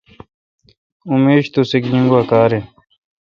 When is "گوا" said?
2.09-2.21